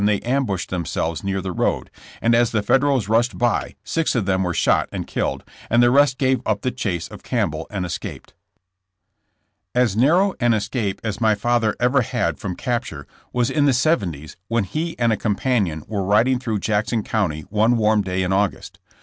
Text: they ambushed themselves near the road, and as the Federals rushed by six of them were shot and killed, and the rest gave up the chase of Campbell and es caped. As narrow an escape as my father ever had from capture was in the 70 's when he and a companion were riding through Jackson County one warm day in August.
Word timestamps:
they 0.07 0.19
ambushed 0.21 0.71
themselves 0.71 1.23
near 1.23 1.41
the 1.41 1.51
road, 1.51 1.91
and 2.23 2.33
as 2.33 2.49
the 2.49 2.63
Federals 2.63 3.07
rushed 3.07 3.37
by 3.37 3.75
six 3.83 4.15
of 4.15 4.25
them 4.25 4.41
were 4.41 4.51
shot 4.51 4.89
and 4.91 5.05
killed, 5.05 5.43
and 5.69 5.83
the 5.83 5.91
rest 5.91 6.17
gave 6.17 6.41
up 6.43 6.61
the 6.63 6.71
chase 6.71 7.07
of 7.09 7.21
Campbell 7.21 7.67
and 7.69 7.85
es 7.85 7.99
caped. 7.99 8.33
As 9.75 9.95
narrow 9.95 10.33
an 10.39 10.55
escape 10.55 10.99
as 11.03 11.21
my 11.21 11.35
father 11.35 11.75
ever 11.79 12.01
had 12.01 12.39
from 12.39 12.55
capture 12.55 13.05
was 13.31 13.51
in 13.51 13.65
the 13.65 13.73
70 13.73 14.25
's 14.29 14.35
when 14.47 14.63
he 14.63 14.97
and 14.97 15.13
a 15.13 15.17
companion 15.17 15.83
were 15.87 16.03
riding 16.03 16.39
through 16.39 16.57
Jackson 16.57 17.03
County 17.03 17.41
one 17.51 17.77
warm 17.77 18.01
day 18.01 18.23
in 18.23 18.33
August. 18.33 18.79